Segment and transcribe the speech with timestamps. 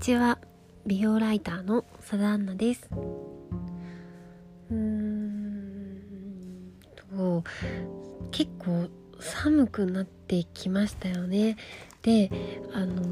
[0.00, 0.38] ちは。
[0.86, 2.88] 美容ライターのサダンナです。
[4.70, 6.00] うーん
[7.10, 7.44] と
[8.30, 8.88] 結構
[9.20, 11.58] 寒くなってきましたよね。
[12.00, 12.30] で
[12.72, 13.02] あの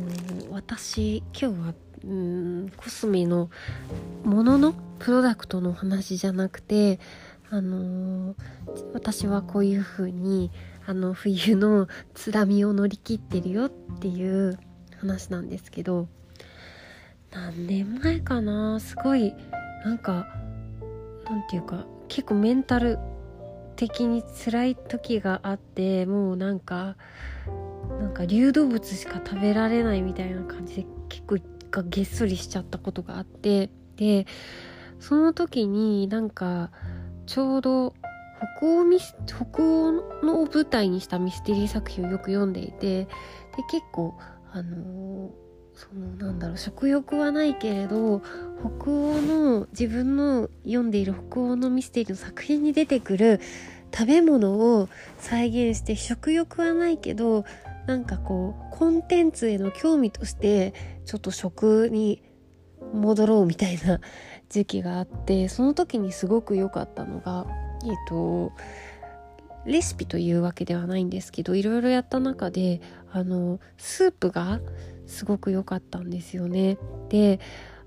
[0.51, 1.75] 私今日は
[2.05, 3.51] うんコスメの
[4.25, 7.01] もののプロダクトの話じゃなくて
[7.51, 8.35] あの
[8.95, 10.51] 私はこういう風に
[10.87, 14.59] あの冬のつらみを乗り切ってるよっていう
[14.97, 16.09] 話なんですけど
[17.31, 18.81] 何年前かな？
[18.81, 19.35] すごい
[19.85, 20.27] なんか
[21.29, 22.99] なんていうか結構メンタル
[23.77, 26.97] 的に辛い時があってもうなんか
[28.01, 31.37] なんか流動物しか食べられないみたいな感じで結構
[31.71, 34.27] がげっそりしちゃったことがあってで
[35.01, 36.71] その時になんか
[37.27, 37.95] ちょうど
[38.59, 43.09] 北欧ミス北欧の舞台にしたミステリー作品をよく読んでいてで
[43.71, 44.15] 結構
[44.53, 45.48] あのー
[45.79, 46.59] そのなんだろう。
[46.59, 48.21] 食欲はないけれど
[48.81, 53.41] 北欧の自分の読んでいる北欧のミステリーの作品に出てくる
[53.95, 57.45] 食べ物を再現して食欲はないけど
[57.87, 60.75] なんかこうコンテンツへの興味として
[61.07, 62.23] ちょっと食に
[62.93, 64.01] 戻ろうみたいな
[64.51, 67.47] 時期があってその時にすごく良かったのが
[67.85, 68.51] えっ、と
[69.65, 72.81] レシピというわけではないんですけどいろいろやった中で
[73.13, 74.61] あのスープが
[75.09, 76.79] すごく良かったんですよね。
[77.09, 77.41] で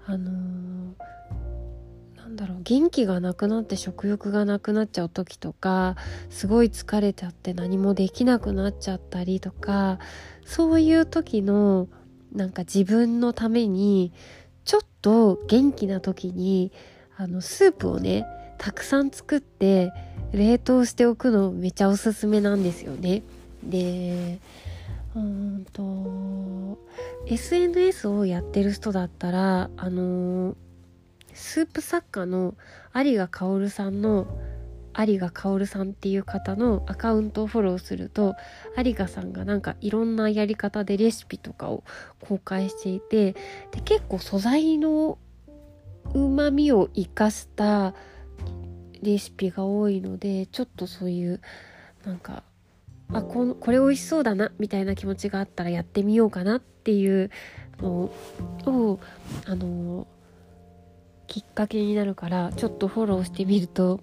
[0.06, 5.96] あのー、なんだろう元気がなくなって食欲がなくなっちゃう時とか
[6.30, 10.00] すごい疲れちゃって何もできなくなっちゃったりとか
[10.44, 11.88] そういう時の
[12.34, 14.12] なんか自分のために
[14.66, 16.72] ちょっと元気な時に
[17.16, 18.26] あのスープをね
[18.58, 19.92] たくさん作って
[20.34, 23.22] 冷凍しておくのめちゃおすすめなんですよね。
[23.64, 24.40] で
[25.16, 26.78] うんと
[27.28, 30.56] SNS をやってる人だったらあの
[31.34, 32.56] スープ作家の
[32.96, 34.28] 有賀薫さんの
[34.98, 38.36] 有賀薫さんっていう方のアカウントをフォローすると
[38.78, 41.84] 有賀さんがなんかいろんなやり方でレシピとかを
[42.20, 43.34] 公開していて
[43.72, 45.18] で結構素材の
[46.14, 47.94] うまみを生かした
[49.02, 51.42] レシピが多いのでちょっとそういう
[52.06, 52.44] なんか
[53.14, 57.30] あここれ美味しそうだなみたいな気持ちがあったらやってみようかなっていう
[57.82, 58.12] の
[58.66, 59.00] を
[59.46, 60.08] あの
[61.28, 64.00] きっかけになるからちょっとフォローしてみると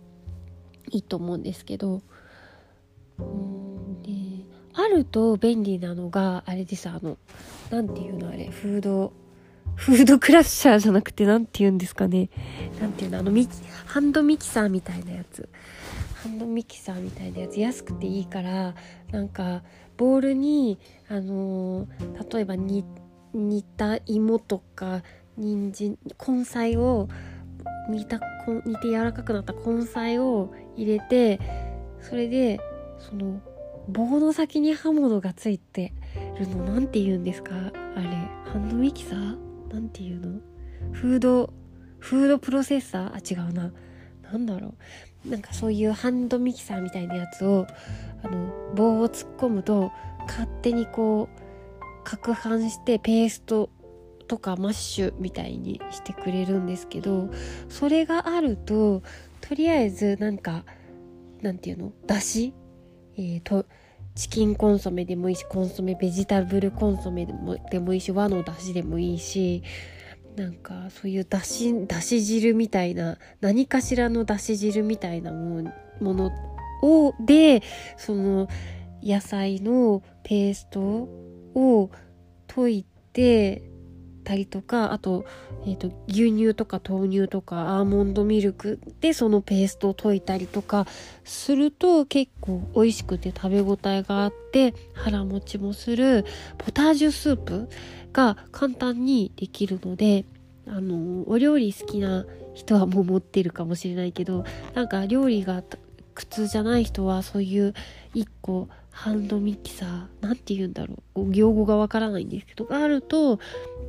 [0.91, 2.03] いいと思うんですけど。
[3.19, 4.13] うんで
[4.75, 7.19] あると便利なのがあれですあの
[7.71, 9.13] 何て言うのあれフード
[9.75, 12.31] フードクラッシャーじゃなくて何て言うんですかね。
[12.81, 13.49] 何て言うのあのミ
[13.87, 15.49] ハンドミキサーみたいなやつ。
[16.23, 18.75] ハンドミキサーみたいなやつ安くていいから
[19.13, 19.63] なんか
[19.97, 22.85] ボウルにあのー、例えば煮
[23.77, 25.03] た芋とか
[25.37, 27.09] 人参根菜を
[27.89, 28.21] 煮た
[28.65, 31.41] 煮て柔らかくなった根菜を入れて
[32.01, 32.61] それで
[32.99, 33.41] その
[33.89, 35.93] 棒の先に刃物がついて
[36.39, 37.55] るの何て言うんですか？
[37.55, 38.09] あれ
[38.53, 39.73] ハンドミキサー？
[39.73, 40.41] なんて言うの？
[40.93, 41.53] フード
[41.99, 43.37] フードプロセッサー？
[43.39, 43.73] あ違うな。
[44.31, 44.75] 何だろう。
[45.29, 47.67] なんかそういうハンドミキサーみたいなやつを
[48.23, 49.93] あの棒を突っ込むと
[50.27, 53.71] 勝手にこう攪拌してペースト
[54.27, 57.31] とかマッシュみたいにしてくれるんですけど
[57.69, 59.03] それがあると
[59.41, 60.65] とりあえずなんか
[61.41, 61.93] なんていうの？
[62.07, 62.53] だし、
[63.17, 63.65] えー、と
[64.15, 69.63] チキンコンソメでもいいしコンソメベジタブルコンソメでもでもいいし和のだしでもいいし
[70.39, 76.31] なんかそういうだしだし汁みたいな何かしらのだし汁みたいなもの
[76.83, 77.63] をで
[77.97, 78.49] その
[79.03, 81.91] 野菜のペーストを
[82.47, 83.63] 溶いて
[84.23, 85.25] たりとかあと,、
[85.65, 90.87] えーと、牛乳とか豆乳とかアーモンドミルクでそのペーストを溶いたりとか
[91.25, 96.27] すると結構美味しくて食べ応えがあって腹持ちもする
[96.59, 97.69] ポタージュスープ
[98.13, 100.27] が簡単にできるので
[100.69, 104.45] あのお料理好きな人はもう持ってるかもしれないけど
[104.75, 105.63] なんか料理が
[106.15, 107.75] 苦痛じゃない人はそういう
[108.15, 113.39] 1個ハンドミキサー何て言うんだろう用語がわからないんですけどあると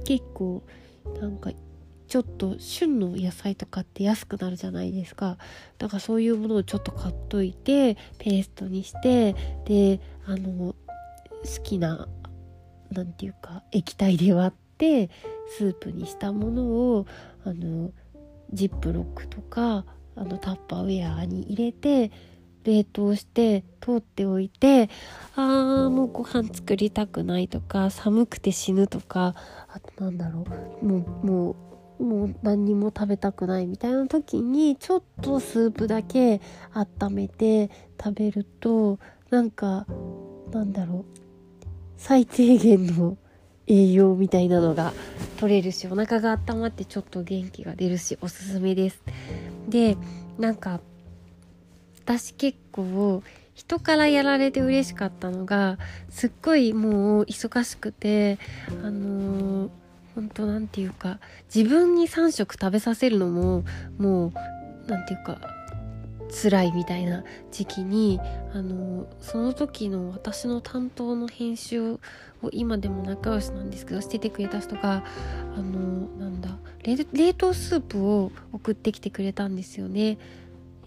[0.05, 0.63] 結構
[1.19, 1.51] なんか
[2.07, 5.37] ちょっと旬の野菜とかって安くなるじゃないですか。
[5.77, 9.35] だからそういうものをちょっと買っといてペーストにして
[9.65, 10.75] であの好
[11.63, 12.07] きな
[12.91, 15.11] 何て言うか液体で割って
[15.57, 17.05] スープにしたものを
[17.43, 17.91] あの
[18.51, 19.85] ジップロックとか
[20.15, 22.11] あのタッパーウェアに入れて
[22.63, 24.89] 冷凍して通っておいて
[25.35, 29.33] あーもうご飯作りたくないとか寒くて死ぬとか
[29.69, 30.45] あとなんだろ
[30.81, 36.39] うもうもうもう何にも食べたくないみたいな時にちょっとスープだけ
[36.73, 37.69] 温めて
[38.01, 38.99] 食べると
[39.29, 39.85] なんか
[40.51, 41.05] なんだろう
[41.97, 43.17] 最低限の
[43.69, 44.91] 栄養みたいなのが
[45.39, 49.01] 取れるしお腹が温まってちょっと元気が出るしおすすめです。
[49.69, 49.95] で
[50.37, 50.81] なんか
[52.03, 53.23] 私結構
[53.53, 55.77] 人からやられて嬉しかったのが
[56.09, 58.39] すっごいもう忙しくて
[58.83, 59.69] あのー、
[60.15, 61.19] 本当なんていうか
[61.53, 63.63] 自分に3食食べさせるのも
[63.99, 64.33] もう
[64.87, 65.58] 何ていうか
[66.29, 68.19] 辛いみたいな時期に
[68.53, 71.99] あのその時の私の担当の編集を
[72.51, 75.03] 今でも仲良しなんですけどしててくれた人が
[75.55, 80.17] あのなんだ冷凍スープを送ってきてくれたんですよね。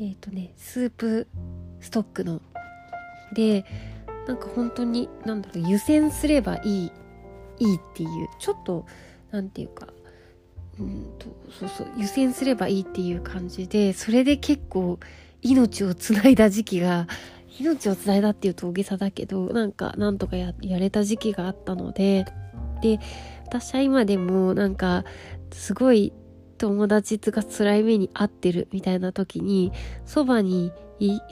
[0.01, 1.29] えっ、ー、とねスープ
[1.81, 2.41] ストックの。
[3.35, 3.65] で
[4.27, 6.93] なんか本当になんだろう湯煎すればいい
[7.59, 8.87] いいっていうちょっと
[9.31, 9.89] 何て言うか
[10.79, 11.27] うんと
[11.59, 14.99] そうそう湯煎すればいいっていう感じでそれで結構
[15.43, 17.07] 命をつないだ時期が
[17.61, 22.25] 命をつないだっていうと大げさだけどなんかなんとかやれた時期があったので
[22.81, 22.99] で
[23.47, 25.05] 私は今でもなんか
[25.53, 26.13] すごい
[26.59, 29.73] 友達が辛い目に遭ってるみたいな時に
[30.07, 30.73] そばに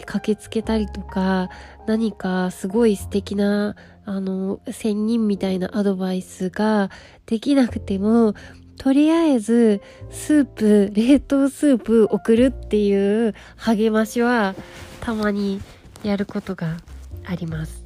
[0.04, 1.48] 駆けつけたりとか
[1.86, 6.90] 何かすごい素敵なあの仙人みたいなアドバイスが
[7.26, 8.34] できなくても
[8.80, 14.54] とりあえずスープ冷凍スープ送るっていう励ましは
[15.02, 15.60] たまに
[16.02, 16.78] やることが
[17.26, 17.84] あります。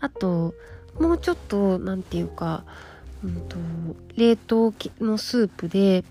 [0.00, 0.52] あと
[1.00, 2.64] もうちょっと何て言うか、
[3.24, 3.56] うんと、
[4.16, 6.04] 冷凍のスープで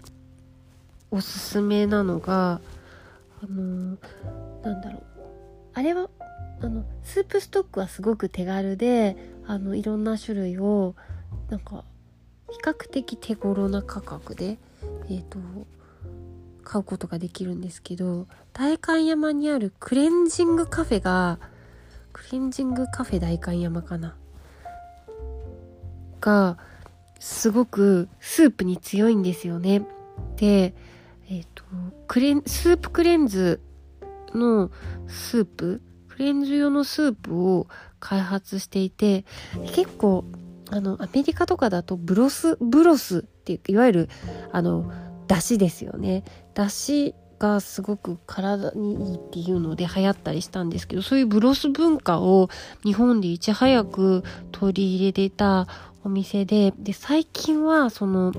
[1.11, 2.59] おすすめなのが
[3.43, 3.99] あの
[4.63, 5.03] なんだろう。
[5.75, 6.09] あれは
[6.63, 9.15] あのスープストックはすごく手軽で
[9.45, 10.95] あのいろんな種類を
[11.51, 11.83] なんか
[12.49, 14.57] 比較的手頃な価格で、
[15.09, 15.39] えーと、
[16.63, 21.39] 買うことができるんですけど代官山にあるクレンジングカフェが
[22.13, 24.15] クレンジングカフェ代官山かな？
[26.19, 26.57] が
[27.19, 29.83] すごくスープに強いんですよね。
[30.35, 30.73] で、
[31.29, 31.63] えっ、ー、と
[32.07, 33.61] クレンスープクレンズ
[34.33, 34.71] の
[35.07, 37.67] スープクレンズ用のスープを
[37.99, 39.25] 開発していて
[39.75, 40.25] 結構
[40.71, 44.09] あの、アメリカとかだと broth、broth っていう、いわゆる、
[44.51, 44.91] あの、
[45.27, 46.23] 出汁ですよね。
[46.53, 52.49] 出汁がすごく体にいいっていうので流行ったりしたんですけど、そういうブロス文化を
[52.83, 55.67] 日本でいち早く取り入れてた
[56.03, 58.33] お店で、で、最近はその、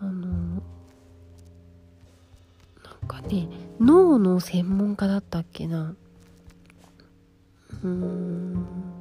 [0.00, 0.60] あの、な
[3.04, 3.48] んかね、
[3.80, 5.94] 脳の専門家だったっけな。
[7.82, 8.95] うーん。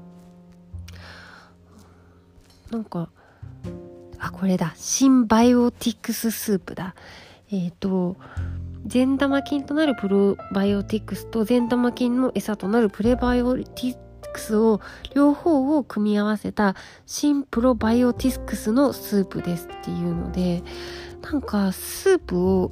[2.71, 3.09] なんか、
[4.19, 4.73] あ、これだ。
[4.75, 6.95] シンバイオティクススープだ。
[7.51, 8.15] えっ、ー、と、
[8.85, 13.97] 善玉菌となるプロバイオティクスと善玉菌の餌となるプレバイオティ
[14.31, 14.81] クスを
[15.15, 16.75] 両方を組み合わせた
[17.06, 20.61] シンバイオティクスのスープですっていうので
[21.21, 22.71] なんかスープを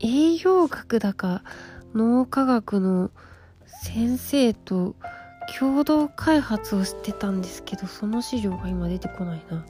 [0.00, 1.42] 栄養学だか
[1.94, 3.10] 脳科学の
[3.66, 4.94] 先生と
[5.58, 9.64] 共同開発をしてたんですけどその資料が今出てこないな。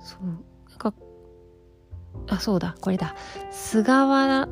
[0.00, 0.26] そう。
[0.70, 0.94] なんか
[2.28, 3.14] あそうだこれだ。
[3.50, 4.48] 菅原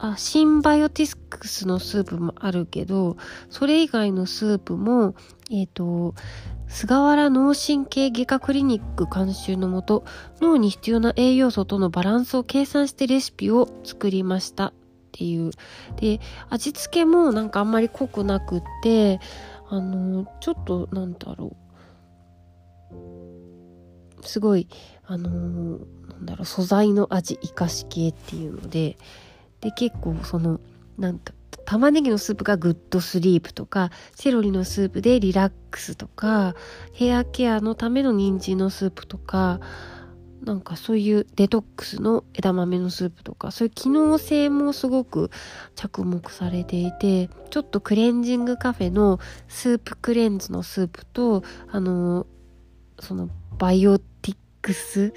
[0.00, 3.16] あシンバイオティスクスのスープもあるけど
[3.50, 5.14] それ以外のスープも
[5.50, 6.14] えっ、ー、と
[6.68, 10.04] 菅原脳神経外科クリニック監修のもと
[10.40, 14.72] 脳に必要な栄養素とのバランスを計算してレシピを作りました。
[15.08, 15.50] っていう。
[15.96, 19.20] で味付けもなんかあんまり濃くなくって
[19.68, 21.56] あのちょっとなんだろ
[22.92, 22.96] う。
[24.22, 24.68] すごい
[25.04, 25.30] あの
[26.08, 28.98] なんだろう素材の味生かし系っていうので
[29.60, 30.60] で結構その
[30.98, 31.32] なんか
[31.68, 36.54] 玉ねぎのスープがグッドスリープとか、セロリのスープでリラックスとか、
[36.94, 39.60] ヘアケアのための人参のスープとか、
[40.42, 45.30] なんかそういうデトックスの枝豆のスープとか、そういう機能性もすごく
[45.74, 49.18] 着目されていて、ちょっとクレンジングカフェの
[49.48, 52.26] スープクレンズのスープと、あの、
[53.00, 53.28] その
[53.58, 55.12] バイオティックス、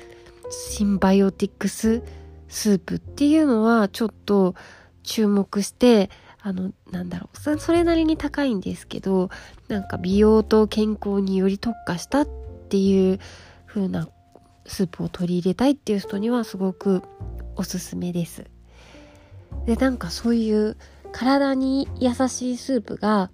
[0.49, 2.03] シンバイオティックス
[2.47, 4.55] スープっていうのはちょっと
[5.03, 6.09] 注目して、
[6.41, 9.29] あの、なんだろう、それなりに高いんですけど、
[9.67, 12.27] なんか美容と健康により特化したっ
[12.69, 13.19] ていう
[13.67, 14.09] 風な
[14.71, 17.03] スープを取り入れたいっていう人にはすごく
[17.55, 18.45] おすすめです。
[19.65, 20.77] でなんかそういう
[21.11, 23.29] 体に優しいスープが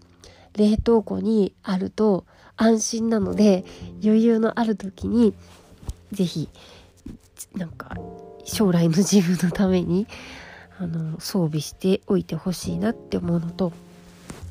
[0.55, 2.25] 冷凍庫にあると
[2.55, 3.65] 安心なので
[4.03, 5.35] 余裕のある時に
[6.11, 6.49] 是非
[7.55, 7.95] なんか
[8.43, 10.07] 将来の自分のために
[10.79, 13.71] あの装備しておいてほしいなって思うのと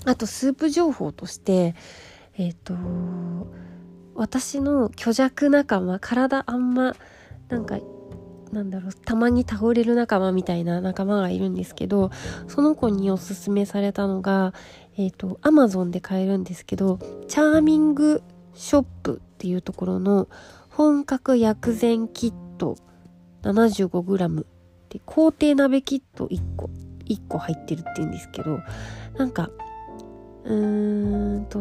[0.05, 1.75] あとスープ情報として
[2.39, 2.75] えっ、ー、と
[4.17, 6.97] 私の虚弱仲間体あんま
[7.49, 7.79] なんか
[8.53, 12.11] なんだろうたまに倒れる仲間みたいな仲間がいるんですけど
[12.49, 14.55] その子におすすめされたのが
[14.97, 18.23] えっ、ー、とアマゾンで買えるんですけどチャーミング
[18.55, 20.29] ショップっていうところの
[20.71, 22.77] 本格薬膳キット
[23.43, 24.47] 75g
[24.89, 26.71] で工程鍋キット1個
[27.05, 28.61] 1個入ってるっていうんですけど
[29.17, 29.51] なんか
[30.47, 31.59] うーんと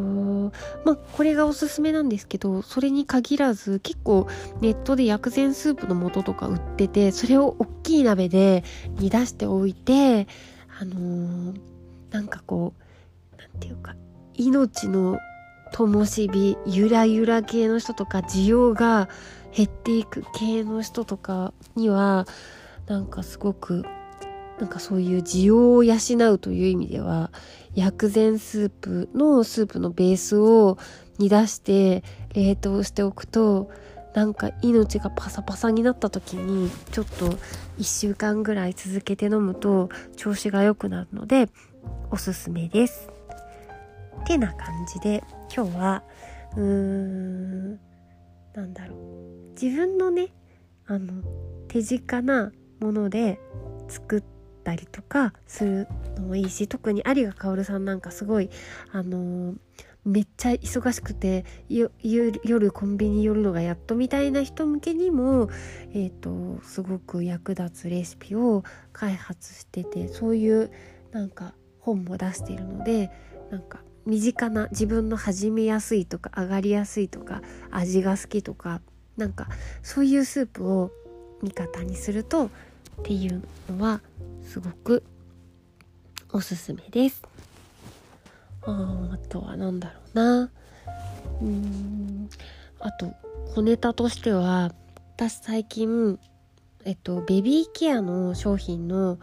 [0.86, 4.28] まあこれがおすすめなんですけどそれに限らず結構
[4.62, 8.64] ネットで薬膳スープの素とか売っててそれを大きい鍋で
[9.00, 10.28] 煮出しておいて
[10.80, 11.60] あのー、
[12.12, 12.74] なんかこ
[13.38, 13.96] うなんていうか
[14.36, 15.18] 命の
[15.74, 19.10] 灯火ゆらゆら系の人とか需要が
[19.56, 22.28] 減っていく系の人とかには
[22.88, 23.84] なんかすごく
[24.60, 25.96] なんかそういう需要を養
[26.34, 27.32] うという意味では
[27.76, 30.78] 薬膳スープのスープのベースを
[31.18, 32.04] 煮出して
[32.34, 33.70] 冷凍しておくと
[34.14, 37.32] なんか命がパサパサになった時にちょっと
[37.78, 41.50] 1週間ぐらい続けて飲むと調子が良くなるので
[42.12, 43.10] おすすめです。
[44.22, 46.04] ってな感じで今日は
[46.56, 47.72] うーん
[48.54, 50.30] なんだろう自分のね
[50.88, 51.22] あの
[51.68, 53.40] 手近なもので
[53.90, 54.22] 作っ
[54.66, 58.50] たりとかするのもいいし特に有賀薫さんなんかすごい
[58.92, 59.56] あのー、
[60.04, 65.50] めっちゃ忙しくて夜コンビニ寄るのがやっとみたいな人向けにも、
[65.94, 70.72] えーと、すごく役立つレシピを開発しててそういう
[71.12, 73.12] なんか本も出しているので
[73.52, 77.42] なんか身近な自分の始めやすいとか上がりやすいとか
[77.72, 78.82] 味が好きとか
[79.18, 79.48] なんか
[79.82, 80.92] そういうスープを
[81.42, 82.50] 味方にするとっ
[83.04, 84.02] ていうのは
[84.46, 85.04] すごく
[86.32, 87.22] おすすめです。
[88.66, 90.52] ああとは何だろうな
[91.42, 92.30] うん
[92.80, 93.14] あと
[93.54, 94.72] 小ネタとしては
[95.16, 96.20] 私最近
[96.84, 99.20] えっとベビーケアの商品の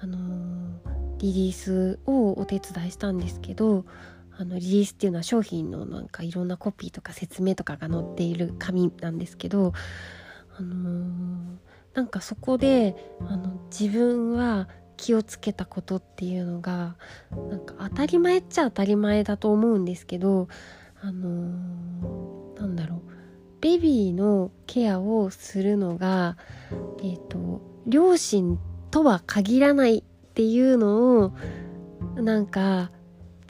[0.00, 3.86] あのー、リリースをお手伝いしたんですけど
[4.38, 9.72] あのリリースっていうのは商品のなんかいろんなコピーとか説明とかが載っている紙なんですけど
[10.58, 11.56] あのー、
[11.96, 12.94] なんかそこで
[13.26, 16.96] あの自分は気をつけたことっていうのが
[17.48, 20.48] なんか当たり前っちゃ当たり前だと思うんですけど
[21.00, 23.00] あのー、なんだろう
[23.62, 26.36] ベビーのケアをするのが
[27.02, 28.58] えっ、ー、と両親
[28.90, 30.02] とは限らないっ
[30.34, 31.32] ていうのを
[32.16, 32.90] なんか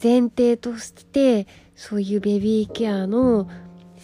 [0.00, 3.48] 前提としてそういうベビーケアの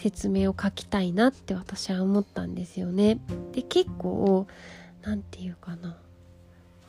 [0.02, 3.20] 説明を書きたいなって私は思ったんですよね。
[3.52, 4.48] で結構
[5.02, 5.96] 何て言うかな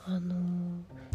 [0.05, 0.35] あの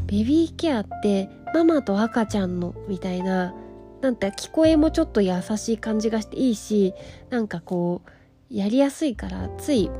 [0.07, 3.53] ベビーケアってママと赤ちゃんのみたいな
[4.01, 6.95] なんて聞こえもちょっと優しい感じがしていいし
[7.31, 9.91] なんかこうやりやすいからつい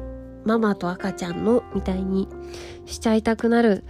[0.45, 2.29] ママと赤ちゃんのみたいに
[2.87, 3.85] しちゃいたくなる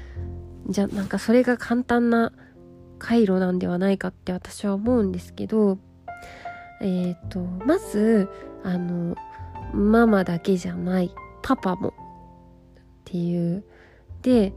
[0.70, 2.32] じゃなんかそれが簡単な
[2.98, 5.78] 回路なんではないかって私は思うんですけど
[6.80, 8.28] えっ、ー、とまず
[8.64, 9.16] あの
[9.72, 11.92] ママだけじゃないパパもっ
[13.04, 13.64] ていう。
[14.22, 14.52] で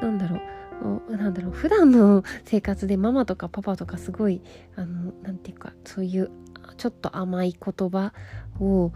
[0.00, 0.40] なんだろ
[1.08, 4.40] うなんだろう普段の 生活でママとかパパとかすごい
[4.76, 6.30] あのなんていうかそういう
[6.76, 8.12] ちょっと甘い言葉
[8.60, 8.92] を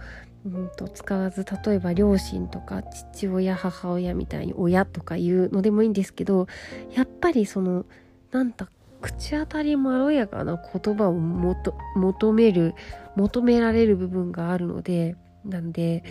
[0.47, 6.47] うんと使わず例えば両親とか父親母親みたいに親とかいうのでもいいんですけど
[6.95, 7.87] やっぱりその
[8.31, 8.69] なんだ
[9.05, 12.75] 口当たりまろやかな言葉を求める
[13.17, 16.03] 求められる部分があるのでなんで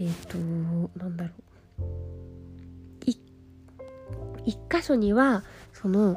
[0.00, 0.38] えっ、と
[0.98, 1.42] なんだろう。
[4.44, 6.16] 一箇所にはその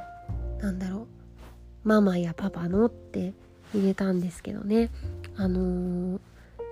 [0.60, 3.34] なんだろうママやパパのって
[3.76, 4.90] 入れたんですけどね。
[5.36, 6.20] あのー、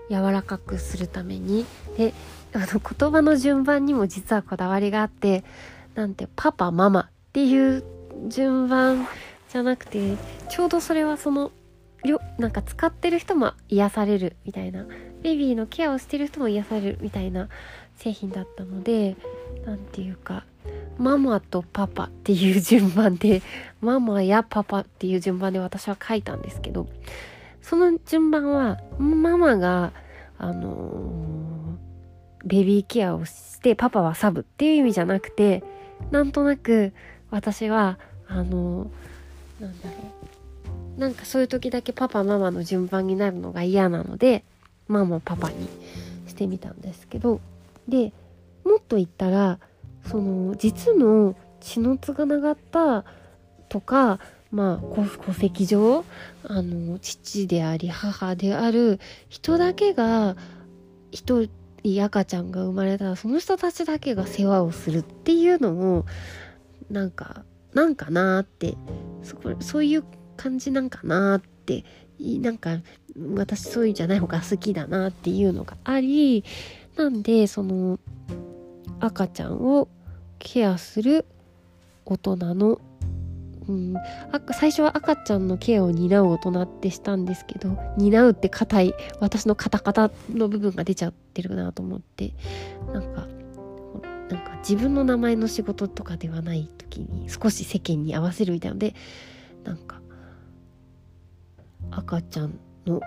[0.09, 1.67] 柔らかくするために。
[1.95, 2.15] で
[2.53, 5.43] あの言葉の順番にも実はこだわりがあって
[5.93, 7.83] なんてパパママっていう
[8.29, 9.07] 順番
[9.53, 10.17] じゃなくて
[10.49, 11.51] ちょうどそれはその
[12.03, 14.87] よなんか使ってる人も癒されるみたいな
[15.21, 17.49] ベビーのケアをしてる人も癒されるみたいな
[17.95, 19.15] 製品だったので
[19.63, 20.43] 何て言うか
[20.97, 23.43] ママとパパっていう順番で
[23.79, 26.87] ママやパパっていう順番で私は書いたんですけど
[27.61, 29.93] その順番はママが
[30.39, 35.63] あのー、ベビーケアをしてパパはサブっていう意味じゃなくて
[36.09, 36.91] なんとなく
[37.29, 38.89] 私はああの
[39.63, 39.95] なんだろ
[40.97, 40.99] う。
[40.99, 44.43] なんかそういう時だけパパママの順番になるのが嫌なので
[44.87, 45.67] ママパパに
[46.27, 47.41] してみたんですけど
[47.87, 48.13] で
[48.63, 49.59] もっと言ったら
[50.05, 53.05] その実の血のつがながった
[53.69, 54.19] とか
[54.51, 56.05] まあ戸籍上
[56.43, 60.35] あの父であり母である人だけが
[61.11, 61.47] 一
[61.81, 66.05] 人赤ちゃんが生まれたらその人たちだけが世話をするっていうのも
[66.91, 67.43] なんか
[67.73, 68.77] なんかなって
[69.23, 70.03] そこそういう
[70.37, 71.83] 感じなんかなって
[72.19, 72.79] なんか
[73.35, 76.43] 私そういうんじゃない方が好きだなっていうのがあり
[76.95, 77.99] なんでその
[78.99, 79.87] 赤ちゃんを
[80.39, 81.25] ケアする
[82.05, 82.79] 大人の、
[83.67, 83.95] うん、
[84.51, 92.33] 最初は赤ちゃんのケアを担う大人ってしたんですけど担うって硬い私のカタカタの部分が出ちゃってるなと思って
[92.93, 93.27] なんか
[94.29, 98.93] なんか自分の名前の仕事とかではないと時に少し世間に合わせるみたいなので
[99.63, 100.01] なんか
[101.91, 103.01] 赤ちゃんの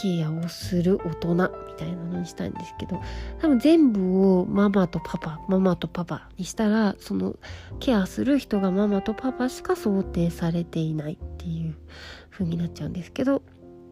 [0.00, 1.38] ケアをする大人み
[1.76, 3.00] たいなのにしたんですけど
[3.40, 7.36] 多分全部をママとパパママとパパにしたらその
[7.80, 11.74] ケアする人がママとパパしか想定されていないっていう
[12.30, 13.42] 風になっちゃうんですけど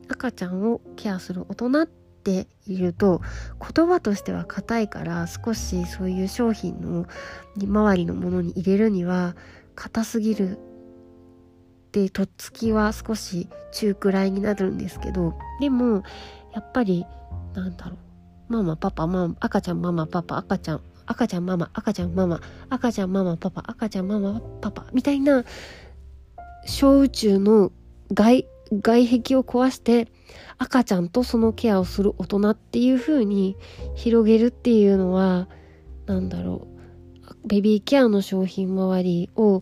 [0.08, 3.20] 赤ちゃんをケアする大人ってていると
[3.74, 7.06] 言葉としては硬いから少しそういう商品の
[7.56, 9.36] 周りのものに入れるには
[9.76, 10.58] 硬すぎる。
[11.92, 16.02] でとっつきは少し中くらいになるんですけどでも
[16.52, 17.06] やっぱり
[17.54, 17.98] なんだろう。
[18.48, 25.44] ママパパママ赤ちゃんママパパ赤ちゃん赤ちゃんママ赤ちゃんママ赤ちゃんママパパ赤ちゃんママパパみたいな
[26.64, 27.72] 小宇宙の
[28.12, 30.08] 外外壁を壊して
[30.58, 33.56] 赤ちゃんとそのケアをする大人っていう風に
[33.94, 35.48] 広げるっていうのは
[36.06, 36.76] 何だろう。
[37.46, 39.60] ベビーケアの商品周りを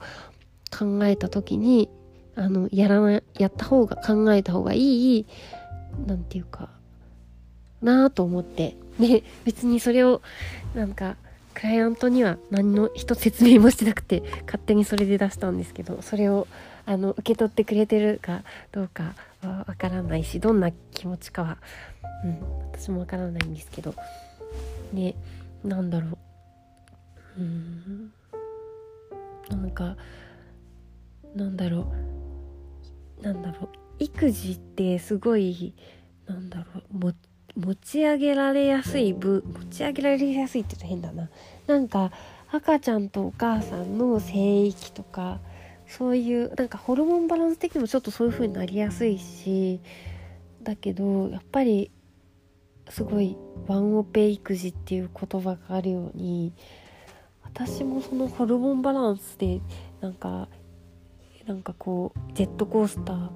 [0.77, 1.91] 考えた時に
[2.35, 5.27] あのやらなやった方が考えた方がいい
[6.07, 6.71] なんていうか
[7.83, 8.77] なあと思って。
[8.99, 10.23] で別にそれを
[10.75, 11.17] なんか
[11.53, 16.47] クライアントには何の一説明もしてなくて勝手にそれで出したんですけどそれを
[16.87, 18.43] あの受け取ってくれてるか
[18.73, 21.59] どうかはわからないしどんな気持ちかは、
[22.25, 22.41] うん、
[22.73, 23.95] 私もわからないんですけど。
[24.93, 25.15] ね
[25.65, 26.19] なんだろ
[27.39, 27.41] う。
[27.41, 28.13] うん。
[29.51, 29.97] なんか
[31.35, 31.93] なんだろ
[33.21, 33.23] う。
[33.23, 33.69] なんだろう。
[33.99, 35.75] 育児ってすごい
[36.27, 36.99] なんだろう。
[36.99, 37.13] も
[37.57, 41.31] 持ち上げられやすい部持ち上げられやすいって言うと変だな。
[41.67, 42.11] なんか
[42.51, 45.41] 赤ちゃんとお母さんの生育とか
[45.97, 49.81] そういうなんかホルモンバランス的にもちょっとそういう風になりやすいし
[50.65, 51.93] だけどやっぱり
[52.89, 53.37] すごい
[53.69, 56.53] ワンオペ育児っていう言葉があるように
[57.43, 59.61] 私もそのホルモンバランスで
[60.01, 60.49] なんか
[61.47, 63.31] なんかこうジェットコースター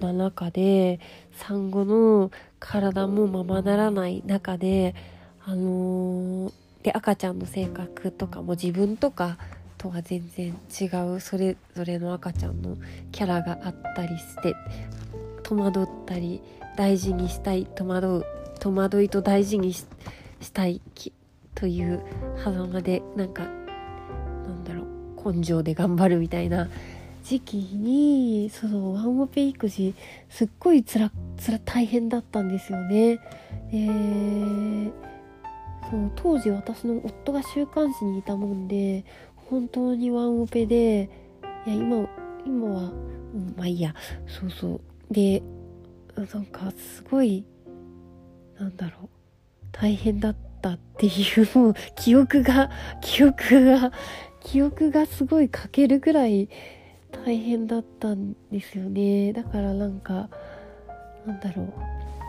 [0.00, 0.98] の中で
[1.32, 4.96] 産後の体もままならない中で
[5.44, 9.38] あのー、で赤ちゃんの性格とかも自分とか
[9.78, 12.76] とは全然違うそれぞれの赤ちゃんの
[13.12, 14.54] キャラがあったりして
[15.44, 16.42] 戸惑ったり
[16.76, 18.24] 大事にしたい戸惑う
[18.60, 19.86] 戸惑いと大事にし
[20.52, 20.82] たい
[21.54, 22.02] という
[22.44, 23.50] 狭間でなんかな
[24.52, 26.68] んだろう根性で頑張るみたいな
[27.24, 29.94] 時期にそのワンオペ育児
[30.28, 33.18] すっごいつらつら大変だったんですよね。
[33.70, 34.92] で
[35.90, 39.04] そう当時私の夫が週刊誌にいたもんで
[39.50, 41.08] 本当にワンオペで
[41.66, 42.08] いや今
[42.44, 43.94] 今は、うん、まあいいや。
[44.26, 44.80] そうそう。
[45.10, 45.42] で
[46.16, 47.44] なんかすごい
[48.58, 49.08] なんだろう。
[49.72, 53.92] 大変だったっていうもう 記憶が記憶が
[54.40, 56.48] 記憶がすごい欠けるぐらい
[57.24, 59.32] 大変だったんですよね。
[59.32, 60.28] だからなんか
[61.26, 61.72] なんだろう。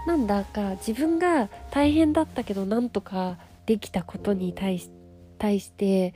[0.08, 4.99] なんだか自分が大変だったけどなんとかできたことに対して
[5.40, 6.14] 対して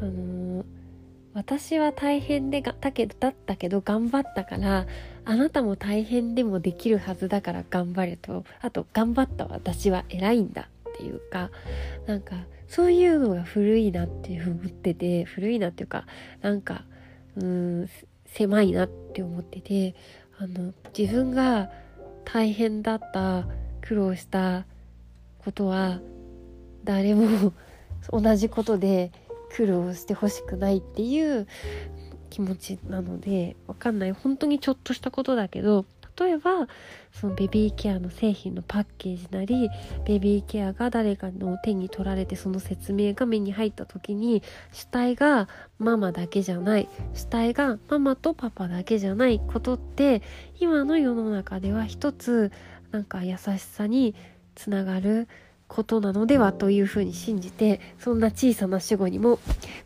[0.00, 0.64] あのー、
[1.32, 4.86] 私は大変でがだけどだったけど頑張ったから
[5.24, 8.44] あなたも大変でもできるはずだから頑張れと。
[8.60, 11.50] あと頑張った私は偉いんだっていうか
[12.06, 12.36] なんか
[12.68, 16.06] そういうのが古いなっていう思ってて古いなっていうか
[16.42, 16.84] なんか
[17.36, 17.88] うん
[18.26, 19.94] 狭いなって思ってて
[20.38, 21.70] あの自分が
[22.24, 23.46] 大変だった
[23.80, 24.66] 苦労した
[25.38, 26.00] ことは
[26.84, 27.52] 誰も
[28.10, 29.12] 同じことで
[29.54, 31.46] 苦労してほしくないっていう
[32.30, 34.12] 気持ちなのでわかんない。
[34.12, 35.84] 本当にちょっとしたことだけど
[36.18, 36.68] 例えば
[37.12, 39.68] そのベビーケアの製品のパッケージなり
[40.06, 46.88] ベビーケアが誰かの手に取られてその説明が目に入った時に主体がママだけじゃない。
[47.14, 50.22] 主体がママとパパだけじゃないことって
[50.60, 52.52] 今の世の中では一つ
[52.92, 54.14] なんか優しさに
[54.54, 55.28] つながる
[55.68, 59.38] ことなのではというふうに信じてそんな小さな主語にも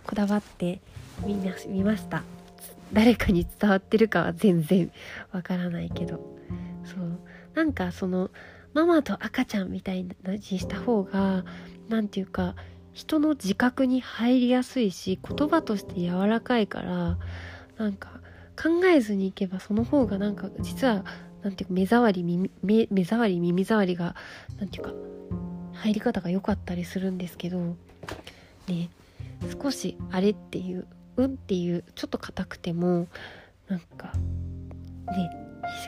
[0.05, 0.81] こだわって
[1.25, 2.23] みな見ました。
[2.93, 4.91] 誰かに伝わってるかは全然
[5.33, 6.37] わからないけど。
[6.85, 7.21] そう。
[7.55, 8.31] なんかその
[8.75, 11.45] ママと赤ちゃんみたいなにした方が
[11.89, 12.55] 何て言うか
[12.93, 17.19] 人の自覚に入りやすいし言葉として柔らかいから
[17.77, 18.21] なんか
[18.61, 21.05] 考えずにいけばその方がなんか実は
[21.43, 24.17] なんていうか目障り耳目目障り耳障りが
[24.59, 24.93] なんていうか
[25.79, 27.59] 入り方が良かったりするんですけど
[28.69, 28.91] ね
[29.63, 30.87] 少しあれっていう
[31.17, 33.09] うんっていうちょっと硬くても
[33.69, 34.13] なんか
[35.07, 35.31] ね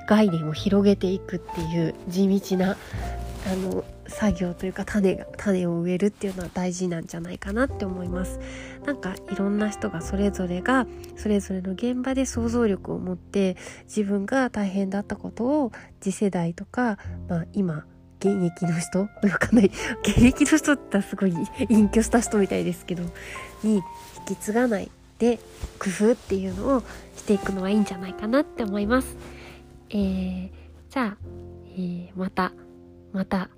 [0.08, 2.76] 概念を広げていくっていう地道な
[3.46, 8.40] あの作業というか種が種を植えるっていうのは大事なんじゃないかなって思います。
[8.84, 16.98] なんかいろんな人がそれぞれがそれぞれの現場で想像力を持って自分が大変だったことを次世代とか、
[17.28, 17.84] まあ、今
[18.20, 19.70] 現役の人わかんない
[20.02, 21.34] 現役の人ってすごい
[21.68, 23.02] 隠居した人みたいですけど
[23.64, 23.82] に引
[24.26, 25.38] き継がないで
[25.78, 26.82] 工夫っていうのを
[27.16, 29.16] していくのはいいんじゃないかなって思います。
[29.90, 30.50] えー、
[30.88, 31.16] じゃあ、
[31.74, 32.52] えー、また、
[33.12, 33.50] また、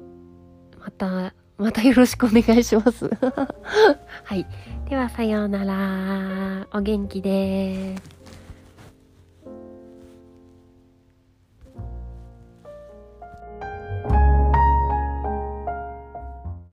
[0.81, 3.09] また、またよろしくお願いします。
[4.25, 4.46] はい。
[4.88, 6.66] では、さようなら。
[6.72, 8.22] お元気です。